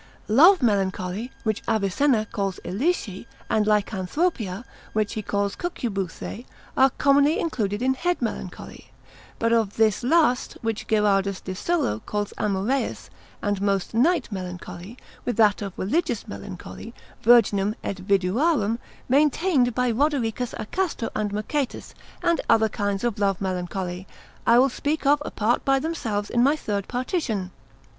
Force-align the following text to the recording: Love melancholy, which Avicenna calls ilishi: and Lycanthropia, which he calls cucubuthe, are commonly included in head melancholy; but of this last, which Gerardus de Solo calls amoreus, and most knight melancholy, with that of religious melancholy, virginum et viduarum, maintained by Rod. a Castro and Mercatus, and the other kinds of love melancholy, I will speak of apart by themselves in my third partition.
Love 0.27 0.63
melancholy, 0.63 1.31
which 1.43 1.61
Avicenna 1.67 2.25
calls 2.25 2.59
ilishi: 2.65 3.27
and 3.51 3.67
Lycanthropia, 3.67 4.65
which 4.93 5.13
he 5.13 5.21
calls 5.21 5.55
cucubuthe, 5.55 6.47
are 6.75 6.89
commonly 6.97 7.37
included 7.39 7.83
in 7.83 7.93
head 7.93 8.19
melancholy; 8.19 8.89
but 9.37 9.53
of 9.53 9.75
this 9.77 10.01
last, 10.01 10.53
which 10.63 10.87
Gerardus 10.87 11.39
de 11.43 11.53
Solo 11.53 11.99
calls 11.99 12.33
amoreus, 12.39 13.11
and 13.43 13.61
most 13.61 13.93
knight 13.93 14.31
melancholy, 14.31 14.97
with 15.23 15.37
that 15.37 15.61
of 15.61 15.71
religious 15.77 16.27
melancholy, 16.27 16.95
virginum 17.23 17.75
et 17.83 17.97
viduarum, 17.97 18.79
maintained 19.07 19.75
by 19.75 19.91
Rod. 19.91 20.15
a 20.15 20.31
Castro 20.31 21.09
and 21.15 21.31
Mercatus, 21.31 21.93
and 22.23 22.39
the 22.39 22.43
other 22.49 22.69
kinds 22.69 23.03
of 23.03 23.19
love 23.19 23.39
melancholy, 23.39 24.07
I 24.47 24.57
will 24.57 24.69
speak 24.69 25.05
of 25.05 25.21
apart 25.23 25.63
by 25.63 25.77
themselves 25.77 26.31
in 26.31 26.41
my 26.41 26.55
third 26.55 26.87
partition. 26.87 27.51